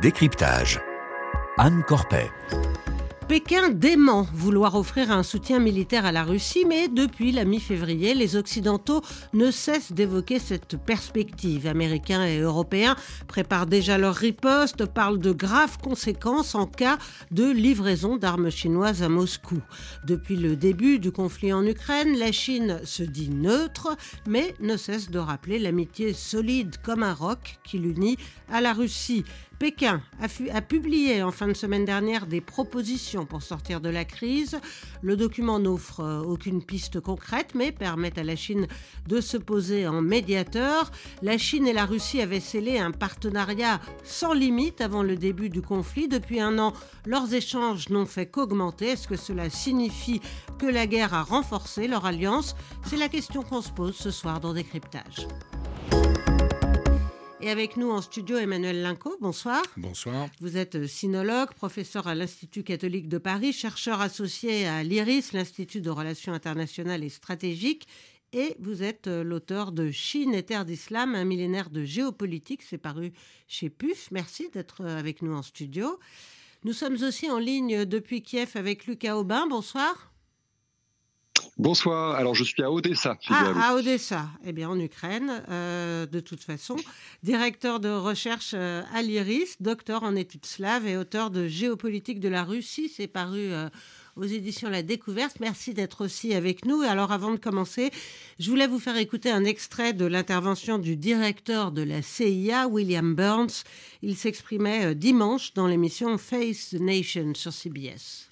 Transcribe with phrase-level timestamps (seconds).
[0.00, 0.80] Décryptage.
[1.56, 2.30] Anne Corpet.
[3.28, 8.36] Pékin dément vouloir offrir un soutien militaire à la Russie, mais depuis la mi-février, les
[8.36, 9.02] Occidentaux
[9.34, 11.66] ne cessent d'évoquer cette perspective.
[11.66, 16.96] Américains et Européens préparent déjà leur riposte, parlent de graves conséquences en cas
[17.30, 19.60] de livraison d'armes chinoises à Moscou.
[20.06, 23.94] Depuis le début du conflit en Ukraine, la Chine se dit neutre,
[24.26, 28.16] mais ne cesse de rappeler l'amitié solide comme un roc qui l'unit
[28.50, 29.24] à la Russie.
[29.58, 34.60] Pékin a, publié en fin de semaine dernière des propositions pour sortir de la crise.
[35.02, 38.68] Le document n'offre euh, aucune piste concrète, mais permet à la Chine
[39.08, 40.92] de se poser en médiateur.
[41.22, 45.60] La Chine et la Russie avaient scellé un partenariat sans limite avant le début du
[45.60, 46.06] conflit.
[46.06, 46.72] Depuis un an,
[47.04, 48.90] leurs échanges n'ont fait qu'augmenter.
[48.90, 50.20] Est-ce que cela signifie
[50.60, 52.54] que la guerre a renforcé leur alliance?
[52.86, 55.26] C'est la question qu'on se pose ce soir dans Décryptage.
[57.40, 59.62] Et avec nous en studio, Emmanuel Linco, bonsoir.
[59.76, 60.28] Bonsoir.
[60.40, 65.80] Vous êtes euh, sinologue, professeur à l'Institut catholique de Paris, chercheur associé à l'IRIS, l'Institut
[65.80, 67.86] de relations internationales et stratégiques,
[68.32, 72.76] et vous êtes euh, l'auteur de Chine et terre d'islam, un millénaire de géopolitique, c'est
[72.76, 73.12] paru
[73.46, 74.10] chez PUF.
[74.10, 76.00] Merci d'être euh, avec nous en studio.
[76.64, 80.10] Nous sommes aussi en ligne depuis Kiev avec Lucas Aubin, bonsoir.
[81.58, 82.14] Bonsoir.
[82.14, 83.18] Alors, je suis à Odessa.
[83.30, 84.28] Ah, à Odessa.
[84.46, 86.76] Eh bien, en Ukraine, euh, de toute façon.
[87.24, 92.28] Directeur de recherche euh, à l'IRIS, docteur en études slaves et auteur de Géopolitique de
[92.28, 92.88] la Russie.
[92.88, 93.68] C'est paru euh,
[94.14, 95.40] aux éditions La Découverte.
[95.40, 96.82] Merci d'être aussi avec nous.
[96.82, 97.90] Alors, avant de commencer,
[98.38, 103.16] je voulais vous faire écouter un extrait de l'intervention du directeur de la CIA, William
[103.16, 103.64] Burns.
[104.02, 108.28] Il s'exprimait dimanche dans l'émission Face the Nation sur CBS.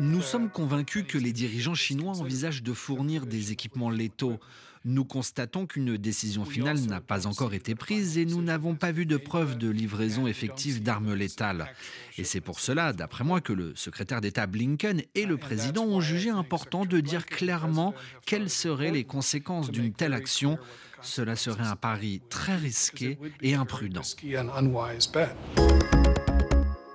[0.00, 4.38] Nous sommes convaincus que les dirigeants chinois envisagent de fournir des équipements létaux.
[4.84, 9.06] Nous constatons qu'une décision finale n'a pas encore été prise et nous n'avons pas vu
[9.06, 11.72] de preuve de livraison effective d'armes létales.
[12.18, 16.02] Et c'est pour cela, d'après moi, que le secrétaire d'État Blinken et le président ont
[16.02, 17.94] jugé important de dire clairement
[18.26, 20.58] quelles seraient les conséquences d'une telle action.
[21.00, 24.02] Cela serait un pari très risqué et imprudent.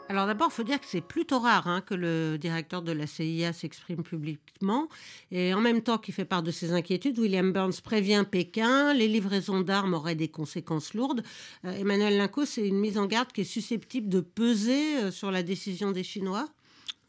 [0.10, 3.08] Alors d'abord, il faut dire que c'est plutôt rare hein, que le directeur de la
[3.08, 4.88] CIA s'exprime publiquement.
[5.32, 9.10] Et en même temps qu'il fait part de ses inquiétudes, William Burns prévient Pékin, les
[9.10, 11.24] livraisons d'armes auraient des conséquences lourdes.
[11.66, 15.30] Euh, Emmanuel Linco, c'est une mise en garde qui est susceptible de peser euh, sur
[15.30, 16.48] la décision des Chinois?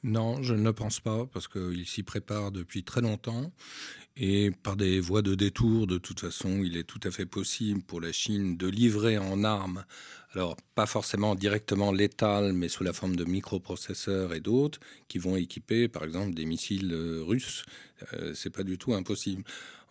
[0.04, 3.52] Non, je ne le pense pas, parce qu'il s'y prépare depuis très longtemps.
[4.16, 7.82] Et par des voies de détour, de toute façon, il est tout à fait possible
[7.82, 9.84] pour la Chine de livrer en armes,
[10.32, 15.36] alors pas forcément directement létales, mais sous la forme de microprocesseurs et d'autres, qui vont
[15.36, 17.64] équiper, par exemple, des missiles euh, russes.
[18.14, 19.42] Euh, c'est pas du tout impossible.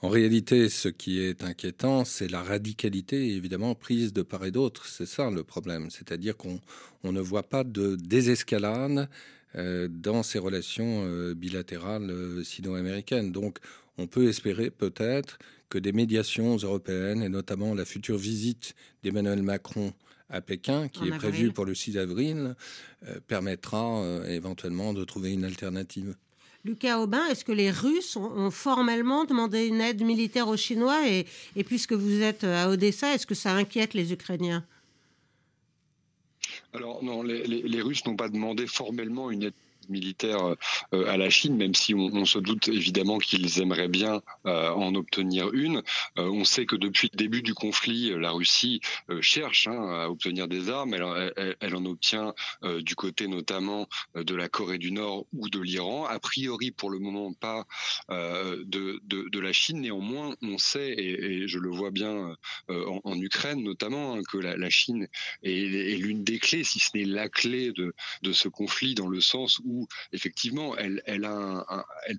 [0.02, 4.86] En réalité, ce qui est inquiétant, c'est la radicalité, évidemment, prise de part et d'autre.
[4.86, 5.90] C'est ça le problème.
[5.90, 6.62] C'est-à-dire qu'on
[7.04, 9.10] ne voit pas de désescalade
[9.56, 13.32] dans ces relations bilatérales sino-américaines.
[13.32, 13.60] Donc,
[13.98, 19.94] on peut espérer peut-être que des médiations européennes, et notamment la future visite d'Emmanuel Macron
[20.30, 22.56] à Pékin, qui est prévue pour le 6 avril,
[23.08, 26.16] euh, permettra euh, éventuellement de trouver une alternative.
[26.66, 31.08] Lucas Aubin, est-ce que les Russes ont, formellement demandé une aide militaire aux Chinois?
[31.08, 31.26] Et,
[31.64, 34.66] puisque vous êtes à Odessa, est-ce que ça inquiète les Ukrainiens?
[36.78, 39.54] Alors non, les Russes n'ont pas demandé formellement une aide
[39.90, 40.56] militaire
[40.94, 44.96] euh, à la Chine, même si on, se doute évidemment qu'ils aimeraient bien euh, en
[44.96, 45.78] obtenir une.
[46.18, 48.82] Euh, on sait que depuis le début du conflit, la Russie
[49.22, 50.94] cherche hein, à obtenir des armes.
[50.94, 52.34] Elle, en obtient
[52.64, 56.06] du côté notamment de la Corée du Nord ou de l'Iran.
[56.06, 57.66] A priori, pour le moment, pas
[58.10, 59.82] de, de, la Chine.
[59.82, 62.36] Néanmoins, on sait, et, je le vois bien
[62.70, 65.08] en, Ukraine notamment, hein, que la, Chine
[65.44, 69.22] est, l'une des clés, si ce n'est la clé de, de ce conflit, dans le
[69.22, 69.77] sens où
[70.12, 71.02] effectivement elle,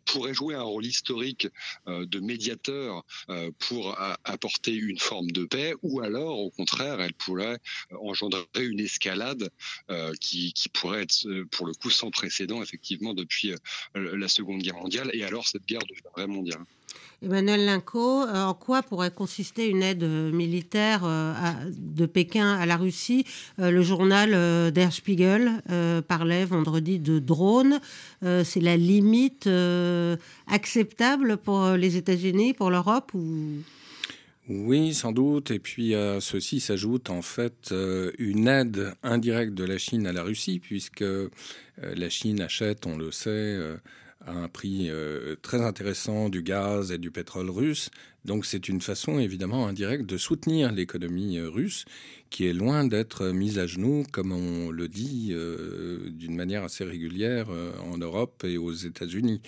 [0.05, 1.49] pourrait jouer un rôle historique
[1.87, 7.15] euh, de médiateur euh, pour apporter une forme de paix, ou alors au contraire elle
[7.15, 7.59] pourrait
[8.01, 9.51] engendrer une escalade
[9.91, 13.55] euh, qui, pourrait être pour le coup sans précédent effectivement depuis
[13.95, 16.65] la Seconde Guerre mondiale, et alors cette guerre deviendrait mondiale.
[17.21, 21.33] Emmanuel Linco, euh, en quoi pourrait consister une aide euh, militaire euh,
[21.77, 23.25] de Pékin à la Russie?
[23.59, 25.63] Le journal Der Spiegel
[26.07, 27.48] parlait vendredi de drones.
[28.23, 29.49] C'est la limite
[30.47, 33.63] acceptable pour les États-Unis, pour l'Europe ou...
[34.49, 35.51] Oui, sans doute.
[35.51, 37.75] Et puis à ceci s'ajoute en fait
[38.19, 41.05] une aide indirecte de la Chine à la Russie, puisque
[41.77, 43.59] la Chine achète, on le sait,
[44.27, 47.91] à un prix euh, très intéressant du gaz et du pétrole russe.
[48.25, 51.85] Donc c'est une façon évidemment indirecte de soutenir l'économie euh, russe
[52.31, 56.85] qui est loin d'être mise à genoux, comme on le dit euh, d'une manière assez
[56.85, 59.41] régulière euh, en Europe et aux États-Unis.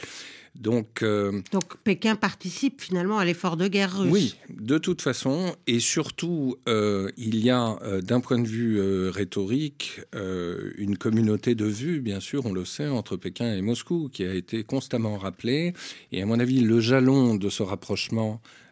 [0.54, 1.04] Donc,
[1.52, 4.10] Donc Pékin participe finalement à l'effort de guerre russe.
[4.10, 8.80] Oui, de toute façon, et surtout, il y a d'un point de vue
[9.10, 14.24] rhétorique une communauté de vues, bien sûr, on le sait, entre Pékin et Moscou, qui
[14.24, 15.72] a été constamment rappelée.
[16.10, 18.69] Et à mon avis, le jalon de ce rapprochement euh,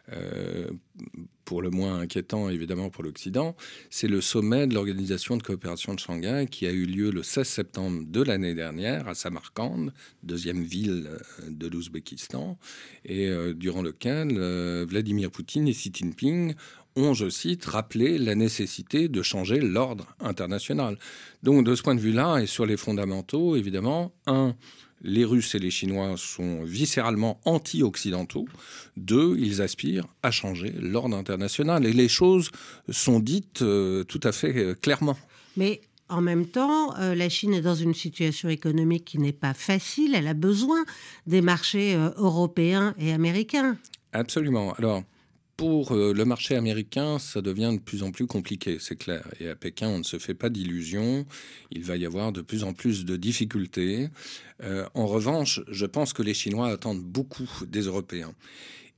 [1.45, 3.55] pour le moins inquiétant évidemment pour l'Occident,
[3.89, 7.47] c'est le sommet de l'Organisation de coopération de Shanghai qui a eu lieu le 16
[7.47, 9.87] septembre de l'année dernière à Samarkand,
[10.21, 12.57] deuxième ville euh, de l'Ouzbékistan,
[13.03, 14.39] et euh, durant lequel
[14.85, 16.53] Vladimir Poutine et Xi Jinping
[16.95, 20.97] ont, je cite, rappelé la nécessité de changer l'ordre international.
[21.43, 24.55] Donc de ce point de vue-là, et sur les fondamentaux, évidemment, un,
[25.01, 28.47] les Russes et les Chinois sont viscéralement anti-occidentaux.
[28.97, 31.85] Deux, ils aspirent à changer l'ordre international.
[31.85, 32.51] Et les choses
[32.89, 35.17] sont dites euh, tout à fait euh, clairement.
[35.57, 39.53] Mais en même temps, euh, la Chine est dans une situation économique qui n'est pas
[39.53, 40.15] facile.
[40.15, 40.83] Elle a besoin
[41.27, 43.77] des marchés européens et américains.
[44.11, 44.73] Absolument.
[44.73, 45.03] Alors,
[45.59, 49.27] pour euh, le marché américain, ça devient de plus en plus compliqué, c'est clair.
[49.41, 51.25] Et à Pékin, on ne se fait pas d'illusions.
[51.69, 54.07] Il va y avoir de plus en plus de difficultés.
[54.63, 58.33] Euh, en revanche, je pense que les Chinois attendent beaucoup des Européens.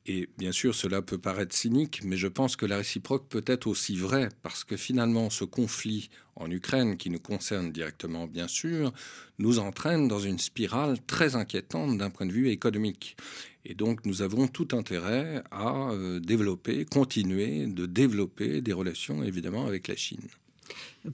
[0.07, 3.67] Et bien sûr, cela peut paraître cynique, mais je pense que la réciproque peut être
[3.67, 8.93] aussi vraie, parce que finalement, ce conflit en Ukraine, qui nous concerne directement, bien sûr,
[9.37, 13.15] nous entraîne dans une spirale très inquiétante d'un point de vue économique.
[13.63, 19.67] Et donc, nous avons tout intérêt à euh, développer, continuer de développer des relations, évidemment,
[19.67, 20.27] avec la Chine.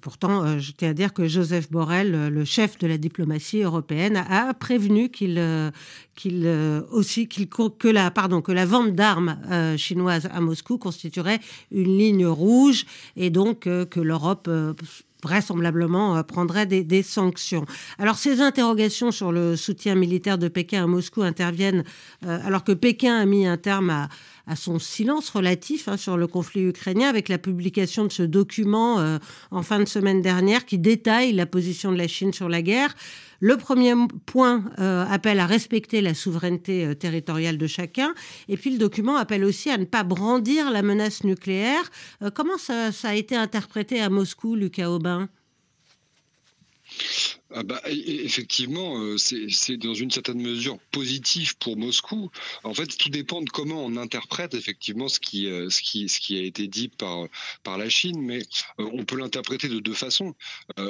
[0.01, 3.61] Pourtant, euh, je tiens à dire que Joseph Borrell, euh, le chef de la diplomatie
[3.61, 5.71] européenne, a prévenu qu'il euh,
[6.15, 6.47] qu'il
[6.91, 9.37] aussi qu'il que la pardon que la vente d'armes
[9.77, 11.39] chinoises à Moscou constituerait
[11.71, 14.49] une ligne rouge et donc que l'Europe
[15.21, 17.65] vraisemblablement prendrait des, des, sanctions.
[17.99, 21.83] Alors ces interrogations sur le soutien militaire de Pékin à Moscou interviennent
[22.25, 24.09] alors que Pékin a mis un terme à,
[24.47, 28.99] à son silence relatif hein, sur le conflit ukrainien avec la publication de ce document
[28.99, 29.19] euh,
[29.51, 32.95] en fin de semaine dernière qui détaille la position de la Chine sur la guerre.
[33.39, 33.93] Le premier
[34.25, 38.15] point euh, appelle à respecter la souveraineté euh, territoriale de chacun.
[38.47, 41.91] Et puis le document appelle aussi à ne pas brandir la menace nucléaire.
[42.33, 45.29] comment ça, ça, a été interprété à Moscou, Lucas Aubin?
[47.53, 52.29] Ah bah, effectivement, euh, c'est dans une certaine mesure positif pour Moscou.
[52.63, 56.19] En fait, tout dépend de comment on interprète effectivement ce qui, euh, ce qui, ce
[56.19, 57.27] qui a été dit par,
[57.63, 58.39] par la Chine, mais
[58.79, 60.35] euh, on peut l'interpréter de deux façons.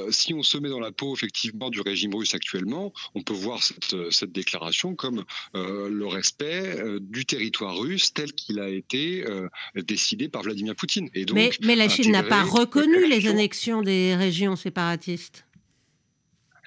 [0.10, 3.62] si on se met dans la peau effectivement du régime russe actuellement, on peut voir
[3.62, 5.24] cette, cette déclaration comme
[5.54, 9.26] le respect du territoire russe tel qu'il a été
[9.76, 11.10] décidé par Vladimir Poutine.
[11.14, 15.47] Et donc, mais, mais la Chine n'a pas reconnu les annexions des régions séparatistes.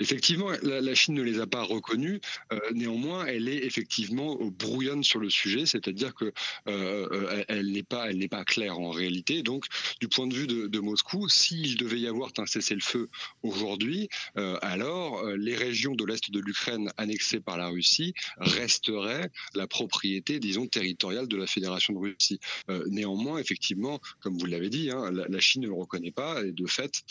[0.01, 2.21] Effectivement, la, Chine ne les a pas reconnus.
[2.53, 6.33] Euh, néanmoins, elle est effectivement brouillonne sur le sujet, c'est-à-dire que
[6.69, 9.43] euh, elle n'est pas, elle n'est pas claire en réalité.
[9.43, 9.67] Donc,
[10.01, 13.11] du point de vue de, Moscou, s'il devait y avoir un cessez-le-feu
[13.43, 14.09] aujourd'hui,
[14.39, 20.41] euh, alors les régions de l'est de l'Ukraine annexées par la Russie resteraient la propriété,
[20.41, 22.41] disons, territoriale de la Fédération de Russie.
[22.87, 26.67] néanmoins, effectivement, comme vous l'avez dit, hein, la, Chine ne le reconnaît pas et de
[26.67, 27.03] fait,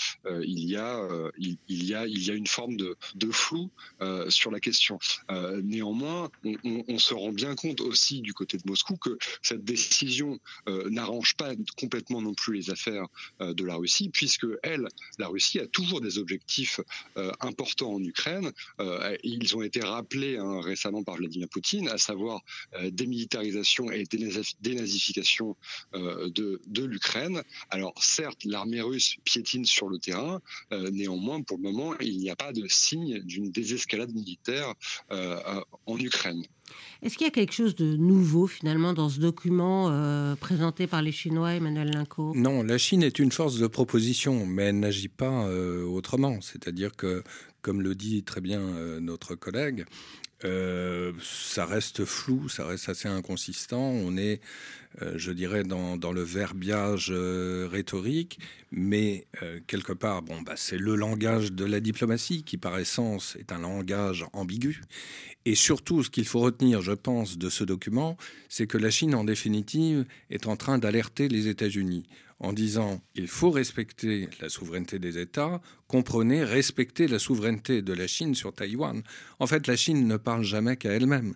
[0.44, 2.79] il y a, il, il, y a, il y a une forme
[3.16, 3.70] de, flou
[4.02, 5.00] euh, sur la question.
[5.30, 6.30] Euh, néanmoins,
[6.64, 11.36] on, se rend bien compte aussi du côté de Moscou que cette décision euh, n'arrange
[11.36, 13.08] pas complètement non plus les affaires
[13.40, 16.80] de la Russie, puisque elle, la Russie, a toujours des objectifs
[17.40, 18.52] importants en Ukraine.
[19.24, 22.42] ils ont été rappelés hein, récemment par Vladimir Poutine, à savoir
[22.92, 24.04] démilitarisation et
[24.62, 25.56] dénazification
[25.94, 27.42] de, de l'Ukraine.
[27.70, 32.36] Alors certes, l'armée russe piétine sur le terrain, néanmoins, pour le moment, il n'y a
[32.36, 34.74] pas de signe d'une désescalade militaire
[35.12, 35.40] euh,
[35.86, 36.44] en Ukraine.
[37.02, 41.02] Est-ce qu'il y a quelque chose de nouveau finalement dans ce document euh, présenté par
[41.02, 42.34] les Chinois, Emmanuel Linco?
[42.36, 46.42] Non, la Chine est une force de proposition, mais elle n'agit pas euh, autrement.
[46.42, 47.24] C'est-à-dire que,
[47.62, 48.60] comme le dit très bien
[49.00, 49.86] notre collègue,
[50.46, 53.82] euh, ça reste flou, ça reste assez inconsistant.
[53.82, 54.40] On est,
[55.02, 58.40] euh, je dirais, dans, le verbiage euh, rhétorique,
[58.72, 59.28] mais
[59.68, 63.60] quelque part, bon, bah, c'est le langage de la diplomatie qui, par essence, est un
[63.60, 64.82] langage ambigu.
[65.46, 68.18] Et surtout, ce qu'il faut retenir, je pense, de ce document,
[68.50, 72.06] c'est que la Chine, en définitive, est en train d'alerter les États-Unis
[72.40, 78.08] en disant il faut respecter la souveraineté des États, comprenez respecter la souveraineté de la
[78.08, 79.02] Chine sur Taïwan.
[79.40, 81.36] En fait, la Chine ne parle jamais qu'à elle-même.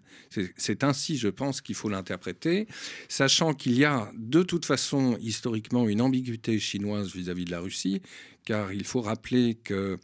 [0.58, 2.68] C'est ainsi, je pense, qu'il faut l'interpréter,
[3.10, 8.02] sachant qu'il y a de toute façon historiquement une ambiguïté chinoise vis-à-vis de la Russie,
[8.46, 10.00] car il faut rappeler que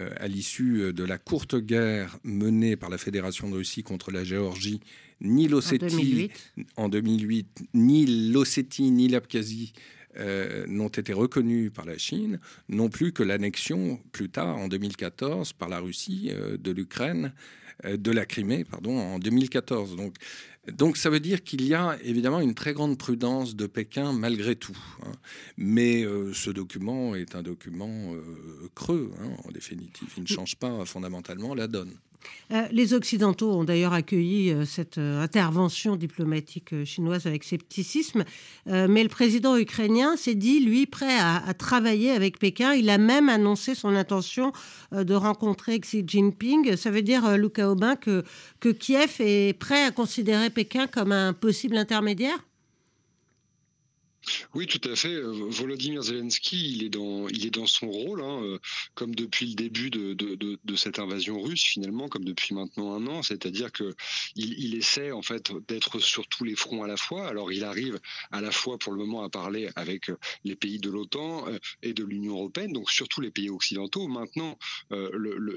[0.00, 4.24] euh, à l'issue de la courte guerre menée par la Fédération de Russie contre la
[4.24, 4.80] Géorgie,
[5.22, 6.30] ni l'Ossétie
[6.76, 9.72] en 2008, ni l'Ossétie ni l'Abkhazie
[10.18, 15.52] euh, n'ont été reconnus par la Chine, non plus que l'annexion plus tard en 2014
[15.52, 17.32] par la Russie euh, de l'Ukraine,
[17.84, 19.96] de la Crimée, pardon, en 2014.
[19.96, 20.14] Donc
[20.70, 24.54] donc ça veut dire qu'il y a évidemment une très grande prudence de Pékin malgré
[24.54, 24.78] tout.
[25.02, 25.12] Hein.
[25.56, 30.08] Mais euh, ce document est un document euh, creux, hein, en définitive.
[30.16, 31.94] Il ne change pas fondamentalement la donne.
[32.52, 38.24] Euh, les Occidentaux ont d'ailleurs accueilli euh, cette euh, intervention diplomatique chinoise avec scepticisme,
[38.66, 42.74] mais le président ukrainien s'est dit, lui, prêt à, travailler avec Pékin.
[42.74, 44.52] Il a même annoncé son intention
[44.92, 46.76] de rencontrer Xi Jinping.
[46.76, 48.24] Ça veut dire, Luca Aubin, que
[48.60, 52.38] Kiev est prêt à considérer Pékin comme un possible intermédiaire?
[54.54, 55.14] Oui, tout à fait.
[55.14, 58.58] Euh, Volodymyr Zelensky, il est dans, il est dans son rôle, hein, euh,
[58.94, 63.06] comme depuis le début de, de, de, cette invasion russe, finalement, comme depuis maintenant un
[63.06, 63.22] an.
[63.22, 63.94] C'est-à-dire que
[64.36, 67.26] il, il, essaie en fait d'être sur tous les fronts à la fois.
[67.26, 67.98] Alors, il arrive
[68.30, 71.46] à la fois pour le moment à parler avec euh, les pays de l'OTAN
[71.82, 74.06] et de l'Union européenne, donc surtout les pays occidentaux.
[74.08, 74.58] Maintenant,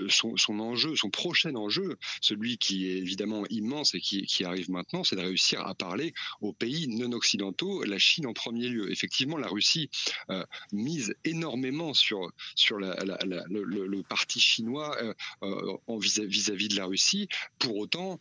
[0.09, 4.69] son, son, enjeu, son prochain enjeu, celui qui est évidemment immense et qui, qui arrive
[4.69, 8.91] maintenant, c'est de réussir à parler aux pays non occidentaux, la Chine en premier lieu.
[8.91, 9.89] Effectivement, la Russie
[10.29, 17.27] euh, mise énormément sur, sur le, parti chinois euh, euh, vis-à-vis de la Russie.
[17.59, 18.19] Pour autant,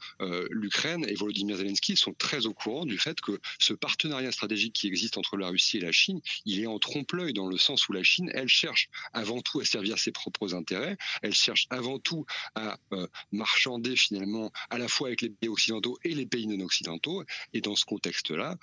[0.51, 4.87] l'Ukraine et Volodymyr Zelensky sont très au courant du fait que ce partenariat stratégique qui
[4.87, 7.93] existe entre la Russie et la Chine, il est en trompe-l'œil dans le sens où
[7.93, 12.25] la Chine, elle cherche avant tout à servir ses propres intérêts, elle cherche avant tout
[12.55, 12.79] à
[13.33, 17.25] marchander finalement à la fois avec les pays occidentaux et les pays non occidentaux.
[17.53, 18.57] Et dans ce contexte-là,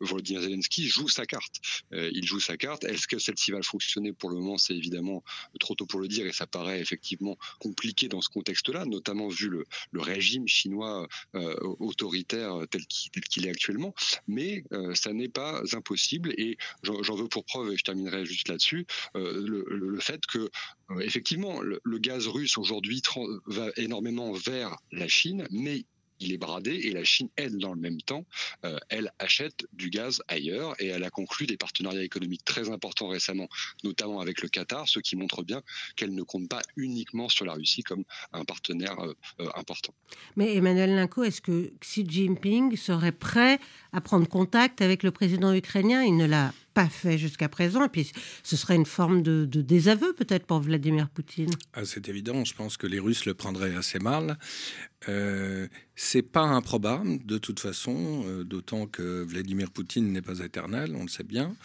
[0.00, 1.56] Volodymyr Zelensky joue sa carte.
[1.92, 2.84] Euh, il joue sa carte.
[2.84, 5.22] Est-ce que celle-ci va fonctionner pour le moment C'est évidemment
[5.60, 9.48] trop tôt pour le dire et ça paraît effectivement compliqué dans ce contexte-là, notamment vu
[9.48, 9.66] le,
[10.00, 13.94] régime chinois euh, autoritaire tel qu'il est actuellement.
[14.26, 18.48] Mais euh, ça n'est pas impossible et j'en veux pour preuve, et je terminerai juste
[18.48, 20.50] là-dessus, le, fait que
[21.00, 23.02] effectivement le, le gaz russe aujourd'hui
[23.46, 25.84] va énormément vers la Chine, mais
[26.20, 28.24] il est bradé et la Chine, elle, dans le même temps,
[28.64, 33.08] euh, elle achète du gaz ailleurs et elle a conclu des partenariats économiques très importants
[33.08, 33.48] récemment,
[33.84, 35.62] notamment avec le Qatar, ce qui montre bien
[35.96, 39.94] qu'elle ne compte pas uniquement sur la Russie comme un partenaire euh, euh, important.
[40.36, 43.58] Mais Emmanuel Linco, est-ce que Xi Jinping serait prêt
[43.92, 46.02] à prendre contact avec le président ukrainien?
[46.02, 47.84] Il ne l'a pas fait jusqu'à présent.
[47.84, 48.12] Et puis,
[48.44, 51.50] ce serait une forme de, désaveu peut-être pour Vladimir Poutine.
[51.72, 52.44] Ah, c'est évident.
[52.44, 54.38] Je pense que les Russes le prendraient assez mal.
[55.08, 55.66] Euh,
[55.96, 61.02] c'est pas improbable de toute façon, euh, d'autant que Vladimir Poutine n'est pas éternel, on
[61.02, 61.56] le sait bien.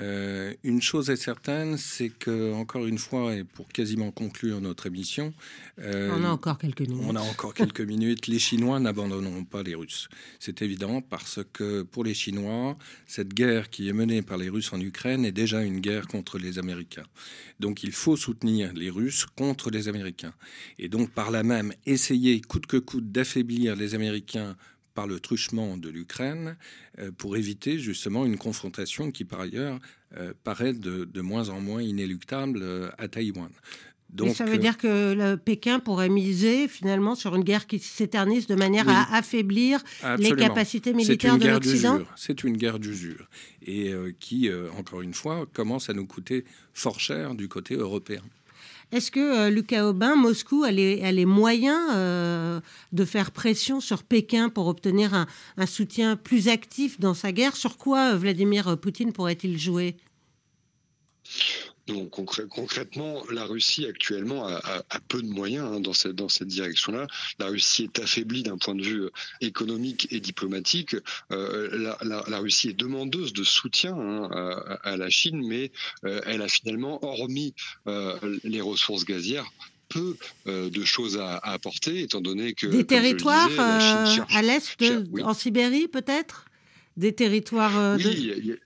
[0.00, 4.86] Euh, une chose est certaine, c'est que encore une fois, et pour quasiment conclure notre
[4.86, 5.34] émission,
[5.78, 7.04] on a encore quelques minutes.
[7.06, 8.26] On a encore quelques minutes.
[8.26, 10.08] Les Chinois n'abandonneront pas les Russes.
[10.38, 14.72] C'est évident parce que pour les Chinois, cette guerre qui est menée par les Russes
[14.72, 17.06] en Ukraine est déjà une guerre contre les Américains.
[17.60, 20.34] Donc il faut soutenir les Russes contre les Américains.
[20.78, 24.56] Et donc par là même, essayer coûte que coûte d'affaiblir les Américains
[24.94, 26.56] par le truchement de l'Ukraine
[26.98, 29.78] euh, pour éviter justement une confrontation qui par ailleurs
[30.16, 33.50] euh, paraît de, moins en moins inéluctable euh, à Taïwan.
[34.10, 38.46] Donc, ça veut dire que le Pékin pourrait miser finalement sur une guerre qui s'éternise
[38.46, 39.82] de manière à affaiblir
[40.18, 42.02] les capacités militaires de l'Occident.
[42.14, 43.26] C'est une guerre d'usure.
[43.62, 46.44] Et qui, encore une fois, commence à nous coûter
[46.74, 48.20] fort cher du côté européen.
[48.92, 52.60] Est-ce que euh, Lucas Aubin, Moscou, a les, moyens euh,
[52.92, 57.56] de faire pression sur Pékin pour obtenir un, soutien plus actif dans sa guerre?
[57.56, 59.96] Sur quoi euh, Vladimir Poutine pourrait-il jouer?
[61.88, 67.08] Donc concrètement, la Russie actuellement a, peu de moyens hein, dans cette, dans cette direction-là.
[67.38, 69.10] La Russie est affaiblie d'un point de vue euh,
[69.40, 70.94] économique et diplomatique.
[71.32, 74.28] Euh, la, Russie est demandeuse de soutien hein,
[74.82, 75.72] à, la Chine, mais
[76.04, 77.54] euh, elle a finalement, hormis
[78.44, 79.50] les ressources gazières,
[79.88, 82.66] peu de choses à, apporter, étant donné que...
[82.66, 84.76] Des territoires à l'est,
[85.22, 86.46] en Sibérie peut-être?
[86.96, 87.96] Des territoires...
[87.96, 88.56] Oui,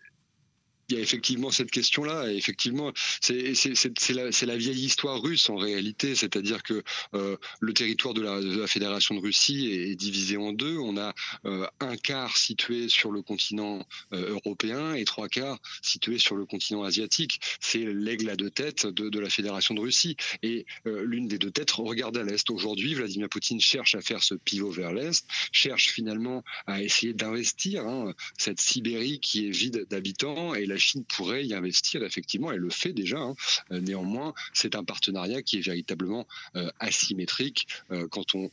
[0.88, 2.32] il y a effectivement cette question-là.
[2.32, 6.82] Effectivement, c'est la, vieille histoire russe en réalité, c'est-à-dire que
[7.14, 10.78] euh, le territoire de la, Fédération de Russie est, divisé en deux.
[10.78, 11.14] On a
[11.44, 16.46] euh, un quart situé sur le continent euh, européen et trois quarts situés sur le
[16.46, 17.40] continent asiatique.
[17.60, 20.16] C'est l'aigle à deux têtes de, la Fédération de Russie.
[20.42, 22.50] Et l'une des deux têtes regarde à l'est.
[22.50, 27.86] Aujourd'hui, Vladimir Poutine cherche à faire ce pivot vers l'est, cherche finalement à essayer d'investir
[27.86, 32.58] hein, cette Sibérie qui est vide d'habitants et la Chine pourrait y investir, effectivement, elle
[32.58, 33.16] le fait déjà.
[33.16, 33.34] Hein.
[33.72, 38.50] Euh, néanmoins, c'est un partenariat qui est véritablement euh, asymétrique euh, quand, on,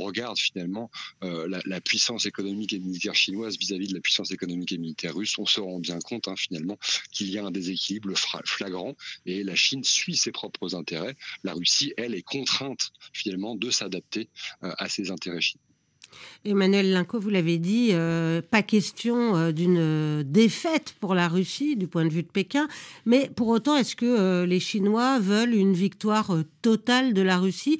[0.00, 0.90] regarde finalement
[1.20, 5.38] la, puissance économique et militaire chinoise vis-à-vis de la puissance économique et militaire russe.
[5.38, 6.78] On se rend bien compte hein, finalement
[7.10, 8.14] qu'il y a un déséquilibre
[8.44, 11.16] flagrant et la Chine suit ses propres intérêts.
[11.44, 14.28] La Russie, elle, est contrainte finalement de s'adapter
[14.62, 15.69] à ses intérêts chinois.
[16.44, 21.86] Emmanuel Linco, vous l'avez dit, euh, pas question euh, d'une défaite pour la Russie du
[21.86, 22.68] point de vue de Pékin,
[23.04, 27.78] mais pour autant, est-ce que euh, les Chinois veulent une victoire totale de la Russie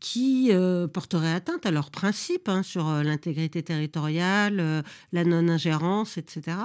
[0.00, 0.50] qui
[0.94, 4.82] porterait atteinte à leurs principes hein, sur l'intégrité territoriale,
[5.12, 6.56] la non-ingérence, etc.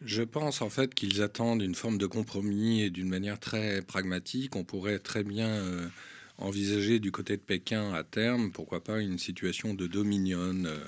[0.00, 4.56] Je pense en fait qu'ils attendent une forme de compromis et d'une manière très pragmatique.
[4.56, 5.90] On pourrait très bien
[6.38, 10.78] envisager du côté de Pékin à terme, pourquoi pas une situation de dominion euh,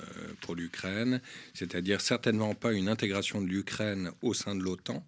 [0.41, 1.21] pour l'Ukraine,
[1.55, 5.05] c'est-à-dire certainement pas une intégration de l'Ukraine au sein de l'OTAN,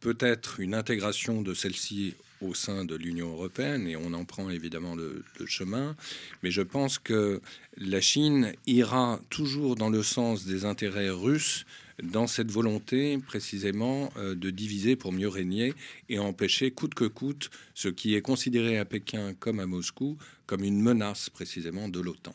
[0.00, 4.94] peut-être une intégration de celle-ci au sein de l'Union européenne, et on en prend évidemment
[4.94, 5.94] le, le, chemin,
[6.42, 7.40] mais je pense que
[7.76, 11.66] la Chine ira toujours dans le sens des intérêts russes
[12.02, 15.74] dans cette volonté précisément euh, de diviser pour mieux régner
[16.08, 20.16] et empêcher coûte que coûte ce qui est considéré à Pékin comme à Moscou
[20.46, 22.34] comme une menace précisément de l'OTAN.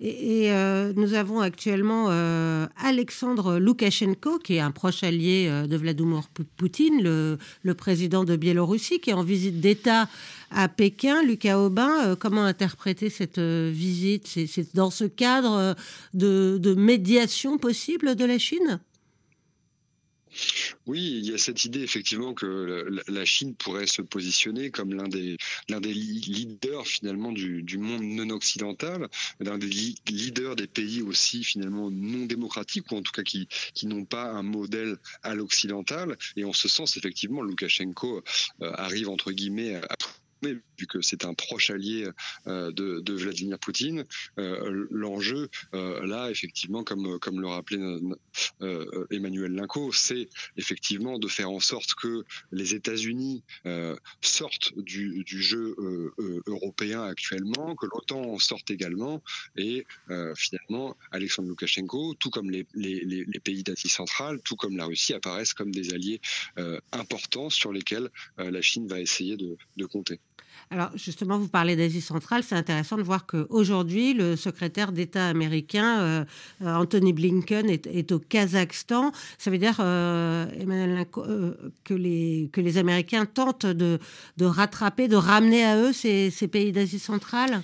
[0.00, 6.22] Et, euh, nous avons actuellement euh, Alexandre Loukachenko, qui est un proche allié de Vladimir
[6.56, 10.08] Poutine, le, président de Biélorussie, qui est en visite d'État
[10.50, 11.22] à Pékin.
[11.22, 14.26] Lucas Aubin, comment interpréter cette visite?
[14.26, 15.74] C'est dans ce cadre
[16.14, 18.80] de médiation possible de la Chine?
[20.86, 25.08] Oui, il y a cette idée effectivement que la Chine pourrait se positionner comme l'un
[25.08, 25.36] des,
[25.68, 29.08] leaders finalement du, du monde non occidental,
[29.40, 29.66] l'un des
[30.08, 34.30] leaders des pays aussi finalement non démocratiques ou en tout cas qui, qui n'ont pas
[34.30, 36.16] un modèle à l'occidental.
[36.36, 38.22] Et en ce sens, effectivement, Loukachenko
[38.62, 39.96] euh, arrive entre guillemets à
[40.52, 42.08] vu que c'est un proche allié
[42.46, 44.04] euh, de, Vladimir Poutine.
[44.38, 47.78] Euh, l'enjeu, euh, là, effectivement, comme, comme le rappelait
[49.10, 53.44] Emmanuel Linco, c'est effectivement de faire en sorte que les États-Unis
[54.20, 55.74] sortent du, jeu
[56.46, 59.22] européen actuellement, que l'OTAN en sorte également,
[59.56, 59.86] et
[60.36, 62.64] finalement, Alexandre Loukachenko, tout comme les,
[63.44, 66.20] pays d'Asie centrale, tout comme la Russie, apparaissent comme des alliés
[66.92, 70.20] importants sur lesquels la Chine va essayer de compter.
[70.70, 76.00] Alors justement, vous parlez d'Asie centrale, c'est intéressant de voir qu'aujourd'hui, le secrétaire d'État américain,
[76.00, 76.24] euh,
[76.62, 79.12] euh, Anthony Blinken, est, au Kazakhstan.
[79.38, 81.06] Ça veut dire, euh, Emmanuel,
[81.84, 83.98] que, les, Américains tentent de,
[84.40, 87.62] rattraper, de ramener à eux ces, ces pays d'Asie centrale?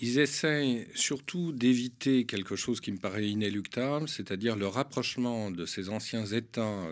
[0.00, 5.90] Ils essayent surtout d'éviter quelque chose qui me paraît inéluctable, c'est-à-dire le rapprochement de ces
[5.90, 6.82] anciens États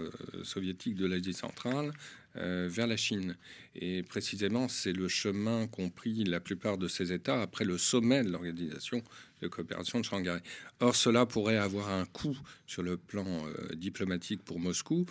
[0.44, 1.92] soviétiques de l'Asie centrale
[2.36, 3.36] euh, vers la Chine.
[3.74, 8.22] Et précisément, c'est le chemin qu'ont pris la plupart de ces États après le sommet
[8.22, 9.02] de l'organisation
[9.42, 10.38] de coopération de Shanghai.
[10.80, 15.06] Or, cela pourrait avoir un coût sur le plan euh, diplomatique pour Moscou.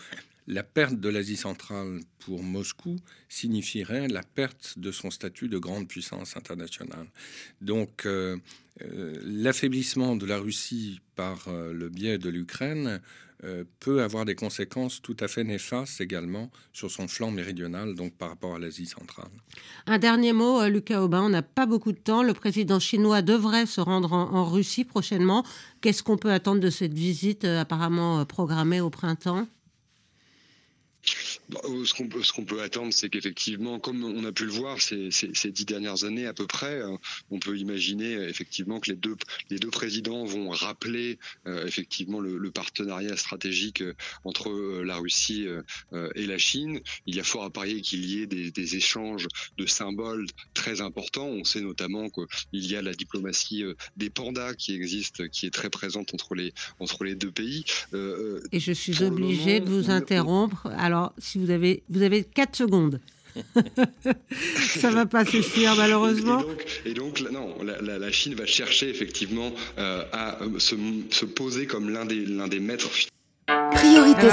[0.49, 2.97] La perte de l'Asie centrale pour Moscou
[3.29, 7.07] signifierait la perte de son statut de grande puissance internationale.
[7.61, 8.37] Donc, euh,
[9.23, 12.99] l'affaiblissement de la Russie par le biais de l'Ukraine
[13.45, 18.13] euh, peut avoir des conséquences tout à fait néfastes également sur son flanc méridional, donc
[18.13, 19.31] par rapport à l'Asie centrale.
[19.85, 22.21] Un dernier mot, euh, Lucas Aubin, on n'a pas beaucoup de temps.
[22.21, 25.45] Le président chinois devrait se rendre en, Russie prochainement.
[25.79, 29.47] Qu'est-ce qu'on peut attendre de cette visite euh, apparemment programmée au printemps?
[29.47, 29.58] euh,
[31.85, 34.81] ce qu'on peut, ce qu'on peut attendre, c'est qu'effectivement, comme on a pu le voir
[34.81, 36.95] ces, ces, ces, dix dernières années à peu près, euh,
[37.31, 39.15] on peut imaginer euh, effectivement que les deux,
[39.49, 43.83] les deux présidents vont rappeler effectivement le, le, partenariat stratégique
[44.23, 44.49] entre
[44.83, 45.45] la Russie
[46.15, 46.79] et la Chine.
[47.05, 50.81] Il y a fort à parier qu'il y ait des, des, échanges de symboles très
[50.81, 51.27] importants.
[51.27, 53.63] On sait notamment qu'il y a la diplomatie
[53.97, 57.63] des pandas qui existe, qui est très présente entre les, entre les deux pays.
[57.93, 60.67] et je suis obligé de vous interrompre.
[60.77, 62.99] Alors, si vous avez, vous avez 4 secondes.
[64.57, 66.43] ça va pas suffire malheureusement.
[66.85, 70.75] Et donc, non, la, Chine va chercher effectivement euh, à se,
[71.11, 72.89] se, poser comme l'un des, l'un des maîtres.
[73.71, 74.29] Priorité